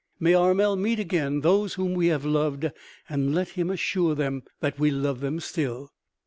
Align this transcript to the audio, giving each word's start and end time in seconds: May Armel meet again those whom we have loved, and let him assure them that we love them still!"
May 0.19 0.33
Armel 0.33 0.77
meet 0.77 0.97
again 0.99 1.41
those 1.41 1.75
whom 1.75 1.93
we 1.93 2.07
have 2.07 2.25
loved, 2.25 2.71
and 3.07 3.35
let 3.35 3.49
him 3.49 3.69
assure 3.69 4.15
them 4.15 4.41
that 4.59 4.79
we 4.79 4.89
love 4.89 5.19
them 5.19 5.39
still!" 5.39 5.93